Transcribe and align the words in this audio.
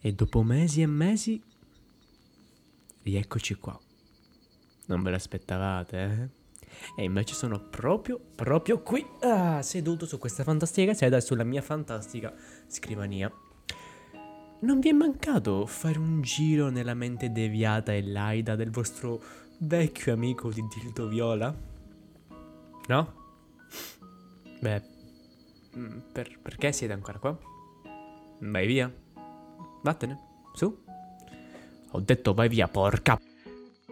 E 0.00 0.12
dopo 0.12 0.42
mesi 0.42 0.80
e 0.80 0.86
mesi, 0.86 1.42
rieccoci 3.02 3.54
qua. 3.56 3.78
Non 4.86 5.02
ve 5.02 5.10
l'aspettavate, 5.10 5.98
eh? 5.98 6.38
E 6.96 7.04
invece 7.04 7.34
sono 7.34 7.60
proprio, 7.60 8.18
proprio 8.34 8.80
qui, 8.82 9.04
ah, 9.20 9.60
seduto 9.60 10.06
su 10.06 10.18
questa 10.18 10.42
fantastica 10.42 10.94
sedia 10.94 11.18
e 11.18 11.20
sulla 11.20 11.44
mia 11.44 11.62
fantastica 11.62 12.32
scrivania. 12.66 13.30
Non 14.60 14.80
vi 14.80 14.88
è 14.88 14.92
mancato 14.92 15.66
fare 15.66 15.98
un 15.98 16.22
giro 16.22 16.70
nella 16.70 16.94
mente 16.94 17.30
deviata 17.30 17.92
e 17.92 18.02
laida 18.02 18.56
del 18.56 18.70
vostro 18.70 19.22
vecchio 19.58 20.12
amico 20.12 20.50
di 20.50 20.62
Dildo 20.66 21.08
Viola? 21.08 21.54
No? 22.86 23.14
Beh, 24.60 24.82
mm, 25.76 25.98
per, 26.12 26.38
perché 26.40 26.72
siete 26.72 26.92
ancora 26.92 27.18
qua? 27.18 27.38
Vai 28.40 28.66
via. 28.66 28.92
Vattene, 29.82 30.18
su. 30.54 30.76
Ho 31.92 32.00
detto 32.00 32.34
vai 32.34 32.48
via, 32.48 32.68
porca. 32.68 33.18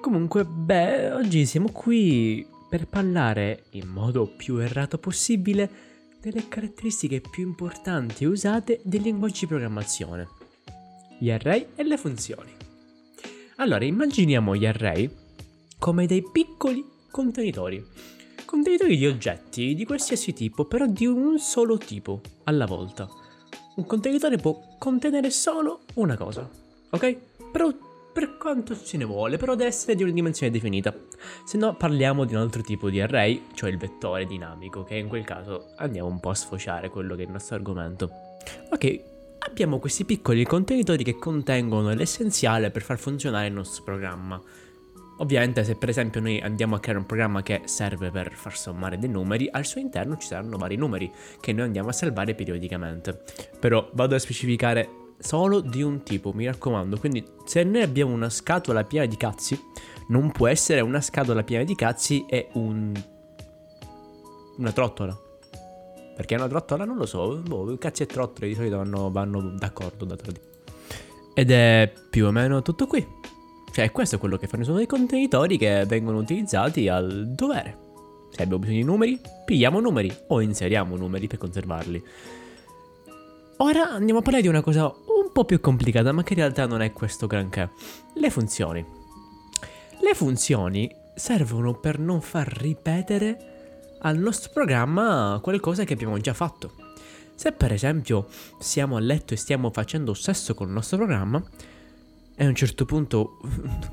Comunque, 0.00 0.44
beh, 0.44 1.12
oggi 1.12 1.44
siamo 1.46 1.70
qui 1.72 2.46
per 2.68 2.86
parlare 2.86 3.64
in 3.70 3.88
modo 3.88 4.26
più 4.26 4.58
errato 4.58 4.98
possibile 4.98 5.70
delle 6.20 6.48
caratteristiche 6.48 7.20
più 7.20 7.46
importanti 7.46 8.24
usate 8.24 8.80
dei 8.84 9.00
linguaggi 9.00 9.40
di 9.40 9.46
programmazione, 9.46 10.28
gli 11.18 11.30
array 11.30 11.68
e 11.74 11.82
le 11.84 11.96
funzioni. 11.96 12.52
Allora, 13.56 13.84
immaginiamo 13.84 14.54
gli 14.54 14.66
array 14.66 15.10
come 15.78 16.06
dei 16.06 16.22
piccoli 16.30 16.84
contenitori, 17.10 17.84
contenitori 18.44 18.96
di 18.96 19.06
oggetti 19.06 19.74
di 19.74 19.84
qualsiasi 19.84 20.32
tipo, 20.32 20.64
però 20.66 20.86
di 20.86 21.06
un 21.06 21.38
solo 21.38 21.78
tipo 21.78 22.20
alla 22.44 22.66
volta. 22.66 23.08
Un 23.78 23.86
contenitore 23.86 24.38
può 24.38 24.60
contenere 24.76 25.30
solo 25.30 25.82
una 25.94 26.16
cosa, 26.16 26.50
ok? 26.90 27.16
Però 27.52 27.72
per 28.12 28.36
quanto 28.36 28.74
se 28.74 28.96
ne 28.96 29.04
vuole, 29.04 29.36
però 29.36 29.54
deve 29.54 29.68
essere 29.68 29.94
di 29.94 30.02
una 30.02 30.10
dimensione 30.10 30.50
definita. 30.50 30.92
Se 31.44 31.56
no 31.56 31.76
parliamo 31.76 32.24
di 32.24 32.34
un 32.34 32.40
altro 32.40 32.60
tipo 32.62 32.90
di 32.90 33.00
array, 33.00 33.44
cioè 33.54 33.70
il 33.70 33.78
vettore 33.78 34.26
dinamico, 34.26 34.82
che 34.82 34.96
in 34.96 35.06
quel 35.06 35.24
caso 35.24 35.74
andiamo 35.76 36.08
un 36.08 36.18
po' 36.18 36.30
a 36.30 36.34
sfociare 36.34 36.88
quello 36.88 37.14
che 37.14 37.22
è 37.22 37.26
il 37.26 37.30
nostro 37.30 37.54
argomento. 37.54 38.10
Ok, 38.72 39.00
abbiamo 39.46 39.78
questi 39.78 40.04
piccoli 40.04 40.44
contenitori 40.44 41.04
che 41.04 41.16
contengono 41.16 41.94
l'essenziale 41.94 42.72
per 42.72 42.82
far 42.82 42.98
funzionare 42.98 43.46
il 43.46 43.52
nostro 43.52 43.84
programma. 43.84 44.42
Ovviamente 45.18 45.64
se 45.64 45.74
per 45.74 45.88
esempio 45.88 46.20
noi 46.20 46.40
andiamo 46.40 46.76
a 46.76 46.80
creare 46.80 46.98
un 47.00 47.06
programma 47.06 47.42
che 47.42 47.62
serve 47.64 48.10
per 48.10 48.32
far 48.34 48.56
sommare 48.56 48.98
dei 48.98 49.08
numeri, 49.08 49.48
al 49.50 49.64
suo 49.64 49.80
interno 49.80 50.16
ci 50.16 50.28
saranno 50.28 50.56
vari 50.56 50.76
numeri 50.76 51.10
che 51.40 51.52
noi 51.52 51.66
andiamo 51.66 51.88
a 51.88 51.92
salvare 51.92 52.34
periodicamente. 52.34 53.22
Però 53.58 53.88
vado 53.94 54.14
a 54.14 54.18
specificare 54.18 54.88
solo 55.18 55.60
di 55.60 55.82
un 55.82 56.02
tipo, 56.02 56.32
mi 56.32 56.46
raccomando. 56.46 56.98
Quindi 56.98 57.24
se 57.44 57.64
noi 57.64 57.82
abbiamo 57.82 58.12
una 58.12 58.30
scatola 58.30 58.84
piena 58.84 59.06
di 59.06 59.16
cazzi, 59.16 59.60
non 60.08 60.30
può 60.30 60.46
essere 60.46 60.80
una 60.80 61.00
scatola 61.00 61.42
piena 61.42 61.64
di 61.64 61.74
cazzi 61.74 62.24
e 62.28 62.48
un... 62.52 62.92
una 64.56 64.72
trottola. 64.72 65.18
Perché 66.16 66.34
una 66.34 66.48
trottola 66.48 66.84
non 66.84 66.96
lo 66.96 67.06
so, 67.06 67.36
boh, 67.36 67.76
cazzi 67.78 68.02
e 68.02 68.06
trottole 68.06 68.48
di 68.48 68.54
solito 68.54 68.76
vanno, 68.76 69.10
vanno 69.10 69.40
d'accordo 69.40 70.04
da 70.04 70.16
tradizione. 70.16 70.56
Ed 71.34 71.50
è 71.50 71.92
più 72.10 72.26
o 72.26 72.32
meno 72.32 72.62
tutto 72.62 72.86
qui. 72.86 73.17
Cioè, 73.78 73.92
questo 73.92 74.16
è 74.16 74.18
quello 74.18 74.36
che 74.38 74.48
fanno, 74.48 74.64
sono 74.64 74.78
dei 74.78 74.86
contenitori 74.86 75.56
che 75.56 75.84
vengono 75.86 76.18
utilizzati 76.18 76.88
al 76.88 77.28
dovere. 77.28 77.78
Se 78.30 78.42
abbiamo 78.42 78.58
bisogno 78.58 78.78
di 78.78 78.84
numeri, 78.84 79.20
pigliamo 79.44 79.78
numeri 79.78 80.12
o 80.26 80.40
inseriamo 80.40 80.96
numeri 80.96 81.28
per 81.28 81.38
conservarli. 81.38 82.04
Ora 83.58 83.88
andiamo 83.88 84.18
a 84.18 84.22
parlare 84.22 84.42
di 84.42 84.48
una 84.48 84.62
cosa 84.62 84.86
un 84.86 85.30
po' 85.32 85.44
più 85.44 85.60
complicata, 85.60 86.10
ma 86.10 86.24
che 86.24 86.32
in 86.32 86.40
realtà 86.40 86.66
non 86.66 86.82
è 86.82 86.92
questo 86.92 87.28
granché. 87.28 87.70
Le 88.14 88.30
funzioni. 88.30 88.84
Le 90.00 90.14
funzioni 90.14 90.92
servono 91.14 91.74
per 91.74 92.00
non 92.00 92.20
far 92.20 92.48
ripetere 92.48 93.92
al 94.00 94.18
nostro 94.18 94.50
programma 94.52 95.38
qualcosa 95.40 95.84
che 95.84 95.92
abbiamo 95.92 96.18
già 96.18 96.34
fatto. 96.34 96.72
Se 97.36 97.52
per 97.52 97.72
esempio 97.72 98.26
siamo 98.58 98.96
a 98.96 99.00
letto 99.00 99.34
e 99.34 99.36
stiamo 99.36 99.70
facendo 99.70 100.14
sesso 100.14 100.54
con 100.54 100.66
il 100.66 100.72
nostro 100.72 100.96
programma, 100.96 101.40
e 102.40 102.44
a 102.44 102.46
un 102.48 102.54
certo 102.54 102.84
punto 102.84 103.40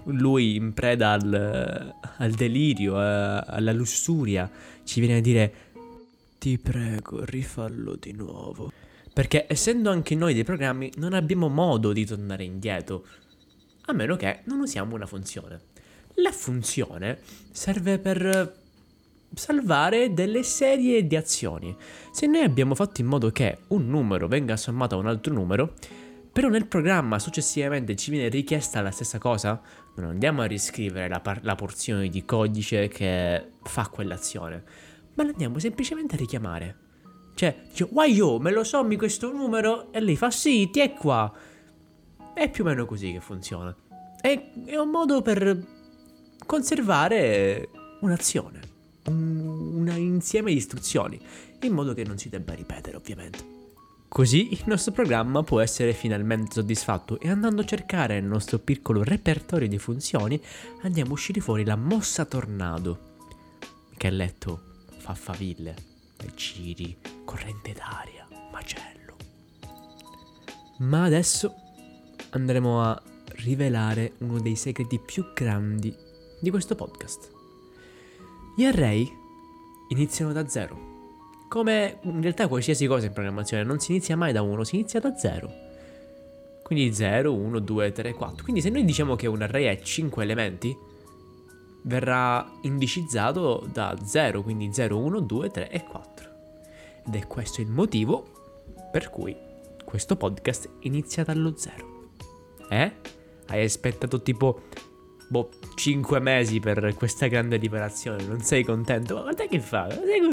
lui 0.03 0.55
in 0.55 0.73
preda 0.73 1.13
al, 1.13 1.95
al 2.17 2.31
delirio, 2.31 2.95
a, 2.95 3.39
alla 3.39 3.73
lussuria, 3.73 4.47
ci 4.83 4.99
viene 4.99 5.17
a 5.17 5.21
dire 5.21 5.53
ti 6.37 6.59
prego 6.59 7.25
rifallo 7.25 7.95
di 7.95 8.11
nuovo. 8.11 8.71
Perché 9.11 9.47
essendo 9.49 9.89
anche 9.89 10.13
noi 10.13 10.35
dei 10.35 10.43
programmi 10.43 10.91
non 10.97 11.13
abbiamo 11.13 11.49
modo 11.49 11.91
di 11.91 12.05
tornare 12.05 12.43
indietro, 12.43 13.07
a 13.85 13.93
meno 13.93 14.15
che 14.15 14.41
non 14.43 14.59
usiamo 14.59 14.93
una 14.93 15.07
funzione. 15.07 15.61
La 16.17 16.31
funzione 16.31 17.17
serve 17.49 17.97
per 17.97 18.61
salvare 19.33 20.13
delle 20.13 20.43
serie 20.43 21.07
di 21.07 21.15
azioni. 21.15 21.75
Se 22.11 22.27
noi 22.27 22.43
abbiamo 22.43 22.75
fatto 22.75 23.01
in 23.01 23.07
modo 23.07 23.31
che 23.31 23.57
un 23.69 23.87
numero 23.87 24.27
venga 24.27 24.55
sommato 24.55 24.93
a 24.93 24.99
un 24.99 25.07
altro 25.07 25.33
numero, 25.33 25.73
però 26.35 26.49
nel 26.49 26.67
programma 26.67 27.17
successivamente 27.17 27.95
ci 27.95 28.11
viene 28.11 28.27
richiesta 28.27 28.81
la 28.81 28.91
stessa 28.91 29.19
cosa, 29.19 29.61
non 29.95 30.09
andiamo 30.09 30.41
a 30.41 30.45
riscrivere 30.45 31.07
la, 31.07 31.21
par- 31.21 31.39
la 31.43 31.55
porzione 31.55 32.09
di 32.09 32.25
codice 32.25 32.89
che 32.89 33.51
fa 33.63 33.87
quell'azione, 33.87 34.61
ma 35.13 35.23
l'andiamo 35.23 35.59
semplicemente 35.59 36.15
a 36.15 36.17
richiamare. 36.17 36.77
Cioè, 37.35 37.67
dice, 37.69 37.87
why 37.89 38.11
yo, 38.11 38.37
me 38.39 38.51
lo 38.51 38.65
sommi 38.65 38.97
questo 38.97 39.31
numero? 39.31 39.93
E 39.93 40.01
lei 40.01 40.17
fa 40.17 40.29
sì, 40.29 40.69
ti 40.71 40.81
è 40.81 40.91
qua. 40.91 41.31
È 42.33 42.49
più 42.49 42.65
o 42.65 42.67
meno 42.67 42.85
così 42.85 43.13
che 43.13 43.21
funziona. 43.21 43.73
È, 44.19 44.51
è 44.65 44.75
un 44.75 44.89
modo 44.89 45.21
per 45.21 45.65
conservare 46.45 47.69
un'azione, 48.01 48.59
un, 49.05 49.77
un 49.87 49.89
insieme 49.95 50.51
di 50.51 50.57
istruzioni, 50.57 51.17
in 51.61 51.71
modo 51.71 51.93
che 51.93 52.03
non 52.03 52.17
si 52.17 52.27
debba 52.27 52.53
ripetere, 52.53 52.97
ovviamente. 52.97 53.64
Così 54.07 54.53
il 54.53 54.63
nostro 54.65 54.91
programma 54.91 55.43
può 55.43 55.59
essere 55.59 55.93
finalmente 55.93 56.53
soddisfatto 56.53 57.19
e 57.19 57.29
andando 57.29 57.61
a 57.61 57.65
cercare 57.65 58.19
nel 58.19 58.29
nostro 58.29 58.59
piccolo 58.59 59.03
repertorio 59.03 59.67
di 59.67 59.77
funzioni 59.77 60.41
andiamo 60.83 61.11
a 61.11 61.13
uscire 61.13 61.41
fuori 61.41 61.65
la 61.65 61.75
mossa 61.75 62.23
tornado. 62.25 63.13
Che 63.97 64.07
a 64.07 64.11
letto 64.11 64.61
fa 64.97 65.13
faville 65.13 65.93
giri, 66.33 66.97
corrente 67.23 67.73
d'aria, 67.73 68.27
macello. 68.51 69.15
Ma 70.79 71.03
adesso 71.03 71.53
andremo 72.31 72.81
a 72.81 73.01
rivelare 73.43 74.13
uno 74.19 74.39
dei 74.39 74.55
segreti 74.55 74.99
più 74.99 75.31
grandi 75.33 75.95
di 76.39 76.49
questo 76.49 76.75
podcast. 76.75 77.31
Gli 78.55 78.65
array 78.65 79.09
iniziano 79.89 80.31
da 80.31 80.47
zero. 80.47 80.94
Come 81.47 81.99
in 82.01 82.21
realtà 82.21 82.47
qualsiasi 82.47 82.87
cosa 82.87 83.05
in 83.05 83.13
programmazione 83.13 83.63
non 83.63 83.79
si 83.79 83.91
inizia 83.91 84.17
mai 84.17 84.33
da 84.33 84.41
uno, 84.41 84.63
si 84.63 84.75
inizia 84.75 84.99
da 84.99 85.15
zero. 85.15 85.51
Quindi 86.63 86.93
0, 86.93 87.33
1, 87.33 87.59
2, 87.59 87.91
3, 87.91 88.13
4. 88.13 88.43
Quindi 88.43 88.61
se 88.61 88.69
noi 88.69 88.83
diciamo 88.83 89.15
che 89.15 89.27
un 89.27 89.41
array 89.41 89.65
è 89.65 89.79
5 89.79 90.23
elementi, 90.23 90.75
verrà 91.83 92.51
indicizzato 92.61 93.67
da 93.71 93.95
0, 94.03 94.41
quindi 94.41 94.73
0, 94.73 94.97
1, 94.97 95.19
2, 95.19 95.49
3 95.51 95.69
e 95.69 95.83
4. 95.83 96.29
Ed 97.05 97.15
è 97.15 97.27
questo 97.27 97.61
il 97.61 97.69
motivo 97.69 98.25
per 98.91 99.09
cui 99.11 99.35
questo 99.83 100.15
podcast 100.15 100.69
inizia 100.79 101.23
dallo 101.23 101.53
0. 101.55 102.09
Eh? 102.69 102.91
Hai 103.47 103.63
aspettato 103.63 104.21
tipo 104.23 104.63
boh, 105.27 105.49
5 105.75 106.19
mesi 106.19 106.59
per 106.59 106.95
questa 106.95 107.27
grande 107.27 107.57
liberazione, 107.57 108.23
non 108.23 108.41
sei 108.41 108.63
contento? 108.63 109.15
Ma 109.15 109.21
guarda 109.21 109.45
che 109.45 109.59
fa? 109.59 109.85
Beh, 109.85 110.29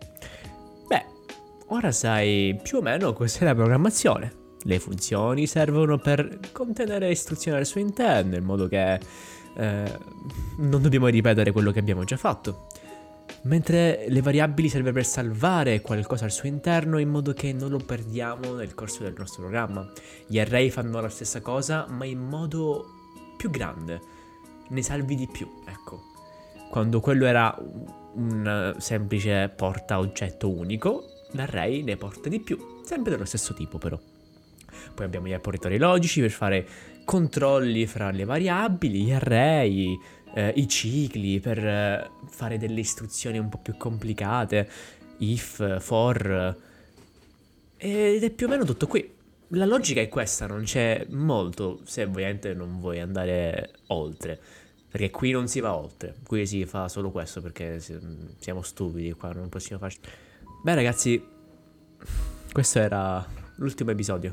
ora 1.73 1.91
sai 1.91 2.59
più 2.63 2.79
o 2.79 2.83
meno 2.83 3.13
cos'è 3.13 3.45
la 3.45 3.55
programmazione. 3.55 4.41
Le 4.65 4.79
funzioni 4.79 5.47
servono 5.47 5.99
per 5.99 6.39
contenere 6.53 7.11
istruzioni 7.11 7.59
al 7.59 7.67
suo 7.67 7.81
interno, 7.81 8.37
in 8.37 8.45
modo 8.45 8.69
che 8.69 9.01
eh, 9.57 9.99
non 10.59 10.83
dobbiamo 10.83 11.09
ripetere 11.09 11.51
quello 11.51 11.73
che 11.73 11.81
abbiamo 11.81 12.05
già 12.05 12.17
fatto. 12.17 12.67
Mentre 13.45 14.05
le 14.09 14.21
variabili 14.21 14.69
serve 14.69 14.93
per 14.93 15.05
salvare 15.05 15.81
qualcosa 15.81 16.27
al 16.27 16.31
suo 16.31 16.47
interno 16.47 16.99
in 16.99 17.09
modo 17.09 17.33
che 17.33 17.53
non 17.53 17.71
lo 17.71 17.79
perdiamo 17.79 18.53
nel 18.55 18.75
corso 18.75 19.03
del 19.03 19.15
nostro 19.17 19.43
programma. 19.43 19.91
Gli 20.27 20.39
array 20.39 20.71
fanno 20.71 21.01
la 21.01 21.09
stessa 21.09 21.41
cosa 21.41 21.87
ma 21.89 22.05
in 22.05 22.21
modo 22.21 22.85
più 23.37 23.51
grande. 23.51 24.01
Ne 24.69 24.83
salvi 24.83 25.17
di 25.17 25.27
più, 25.27 25.51
ecco. 25.67 26.11
Quando 26.71 27.01
quello 27.01 27.27
era 27.27 27.55
un 28.15 28.75
semplice 28.79 29.53
porta 29.55 29.99
oggetto 29.99 30.51
unico, 30.51 31.12
l'array 31.33 31.83
ne 31.83 31.97
porta 31.97 32.29
di 32.29 32.41
più, 32.41 32.81
sempre 32.85 33.13
dello 33.13 33.25
stesso 33.25 33.55
tipo 33.55 33.79
però. 33.79 33.99
Poi 34.95 35.05
abbiamo 35.05 35.27
gli 35.27 35.35
operatori 35.35 35.79
logici 35.79 36.21
per 36.21 36.31
fare 36.31 36.67
controlli 37.05 37.87
fra 37.87 38.11
le 38.11 38.25
variabili, 38.25 39.03
gli 39.05 39.13
array, 39.13 39.99
eh, 40.35 40.53
i 40.57 40.69
cicli 40.69 41.41
per 41.41 41.59
eh, 41.59 42.11
fare 42.29 42.59
delle 42.59 42.81
istruzioni 42.81 43.39
un 43.39 43.49
po' 43.49 43.59
più 43.59 43.77
complicate, 43.77 44.69
if, 45.19 45.81
for. 45.81 46.57
Ed 47.77 48.23
è 48.23 48.31
più 48.31 48.47
o 48.47 48.49
meno 48.49 48.65
tutto 48.65 48.87
qui. 48.87 49.11
la 49.49 49.67
logica 49.67 50.01
è 50.01 50.09
questa, 50.09 50.47
non 50.47 50.63
c'è 50.63 51.05
molto 51.11 51.81
se 51.85 52.05
ovviamente 52.05 52.55
non 52.55 52.79
vuoi 52.81 53.01
andare 53.01 53.73
oltre. 53.89 54.41
Perché 54.93 55.11
qui 55.11 55.31
non 55.31 55.49
si 55.49 55.61
va 55.61 55.75
oltre, 55.75 56.17
qui 56.27 56.47
si 56.47 56.67
fa 56.67 56.87
solo 56.87 57.11
questo 57.11 57.41
perché 57.41 57.81
siamo 58.39 58.61
stupidi 58.61 59.13
qua, 59.13 59.33
non 59.33 59.49
possiamo 59.49 59.81
farci... 59.81 60.01
Beh 60.63 60.77
ragazzi, 60.77 61.21
questo 62.53 62.79
era 62.79 63.27
l'ultimo 63.57 63.91
episodio. 63.91 64.33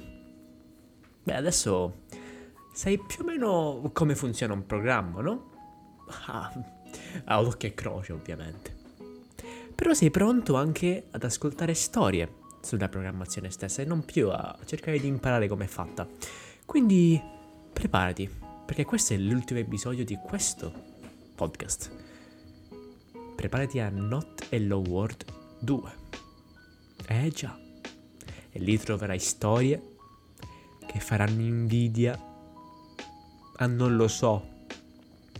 Beh 1.23 1.33
adesso 1.33 2.03
sai 2.71 2.99
più 2.99 3.23
o 3.23 3.25
meno 3.25 3.89
come 3.91 4.13
funziona 4.13 4.53
un 4.53 4.63
programma, 4.67 5.21
no? 5.21 5.49
Ah, 6.27 6.53
a 7.25 7.41
occhio 7.41 7.69
e 7.69 7.73
croce 7.73 8.13
ovviamente. 8.13 8.75
Però 9.73 9.91
sei 9.95 10.11
pronto 10.11 10.55
anche 10.55 11.07
ad 11.09 11.23
ascoltare 11.23 11.73
storie 11.73 12.31
sulla 12.61 12.89
programmazione 12.89 13.49
stessa 13.49 13.81
e 13.81 13.85
non 13.85 14.05
più 14.05 14.29
a 14.29 14.55
cercare 14.65 14.99
di 14.99 15.07
imparare 15.07 15.47
com'è 15.47 15.65
fatta. 15.65 16.07
Quindi 16.63 17.19
preparati, 17.73 18.29
perché 18.67 18.85
questo 18.85 19.15
è 19.15 19.17
l'ultimo 19.17 19.61
episodio 19.61 20.05
di 20.05 20.15
questo 20.23 20.71
podcast. 21.33 21.91
Preparati 23.35 23.79
a 23.79 23.89
Not 23.89 24.45
Hello 24.49 24.83
World 24.87 25.25
2. 25.61 26.08
Eh 27.09 27.29
già. 27.29 27.57
E 28.51 28.59
lì 28.59 28.77
troverai 28.77 29.19
storie 29.19 29.95
che 30.85 30.99
faranno 30.99 31.41
invidia 31.41 32.17
a 33.57 33.65
non 33.65 33.95
lo 33.95 34.07
so. 34.07 34.57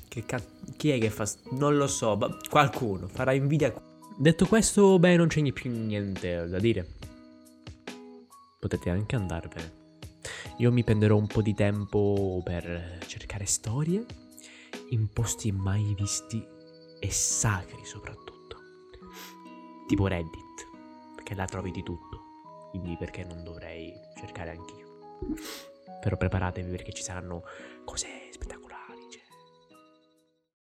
Che 0.08 0.26
cazzo, 0.26 0.48
chi 0.76 0.90
è 0.90 1.00
che 1.00 1.10
fa... 1.10 1.30
Non 1.52 1.78
lo 1.78 1.88
so, 1.88 2.16
ma 2.18 2.36
qualcuno 2.50 3.08
farà 3.08 3.34
invidia. 3.34 3.74
Detto 4.18 4.48
questo, 4.48 4.98
beh, 5.00 5.16
non 5.16 5.28
c'è 5.28 5.42
più 5.52 5.72
niente 5.72 6.48
da 6.48 6.60
dire 6.60 6.98
potete 8.60 8.90
anche 8.90 9.16
andarvene. 9.16 9.78
Io 10.58 10.72
mi 10.72 10.84
prenderò 10.84 11.16
un 11.16 11.28
po' 11.28 11.42
di 11.42 11.56
tempo 11.56 12.42
per 12.44 13.00
cercare 13.08 13.46
storie 13.46 14.06
in 14.90 15.08
posti 15.12 15.52
mai 15.52 15.96
visti 15.98 16.46
e 17.00 17.10
sacri 17.10 17.86
soprattutto. 17.86 18.58
Tipo 19.88 20.08
Reddit, 20.08 20.49
perché 21.30 21.36
là 21.36 21.46
trovi 21.46 21.72
di 21.72 21.84
tutto. 21.84 22.68
Quindi 22.72 22.96
perché 22.98 23.24
non 23.24 23.44
dovrei 23.44 23.94
cercare 24.16 24.52
anch'io? 24.52 24.98
Però 26.02 26.18
preparatevi 26.18 26.70
perché 26.70 26.92
ci 26.92 27.04
saranno 27.04 27.44
cose 27.86 28.19